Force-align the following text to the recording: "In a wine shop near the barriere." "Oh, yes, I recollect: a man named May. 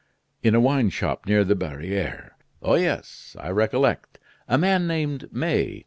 "In 0.41 0.55
a 0.55 0.59
wine 0.59 0.89
shop 0.89 1.27
near 1.27 1.43
the 1.43 1.53
barriere." 1.53 2.31
"Oh, 2.63 2.73
yes, 2.73 3.35
I 3.39 3.49
recollect: 3.51 4.17
a 4.47 4.57
man 4.57 4.87
named 4.87 5.31
May. 5.31 5.79